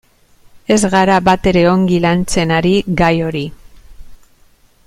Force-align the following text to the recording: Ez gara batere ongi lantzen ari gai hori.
Ez 0.75 0.77
gara 0.93 1.17
batere 1.27 1.63
ongi 1.73 2.01
lantzen 2.07 2.57
ari 2.57 2.75
gai 3.03 3.15
hori. 3.27 3.47